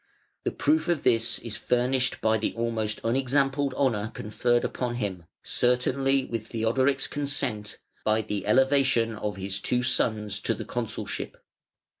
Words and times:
The 0.45 0.51
proof 0.51 0.87
of 0.87 1.03
this 1.03 1.37
is 1.37 1.57
furnished 1.57 2.21
by 2.21 2.39
the 2.39 2.55
almost 2.55 2.99
unexampled 3.03 3.75
honour 3.75 4.09
conferred 4.15 4.63
upon 4.63 4.95
him 4.95 5.25
certainly 5.43 6.25
with 6.25 6.47
Theodoric's 6.47 7.05
consent 7.05 7.77
by 8.03 8.23
the 8.23 8.47
elevation 8.47 9.13
of 9.15 9.35
his 9.35 9.59
two 9.59 9.83
sons 9.83 10.39
to 10.39 10.55
the 10.55 10.65
consulship. 10.65 11.37